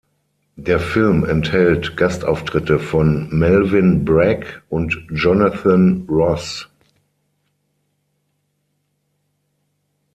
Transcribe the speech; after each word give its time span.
Der 0.55 0.79
Film 0.79 1.23
enthält 1.25 1.95
Gastauftritte 1.95 2.79
von 2.79 3.29
Melvyn 3.29 4.03
Bragg 4.03 4.63
und 4.67 4.97
Jonathan 5.11 6.07
Ross. 6.09 6.67